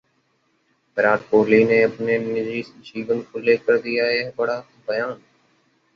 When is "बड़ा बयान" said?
4.37-5.21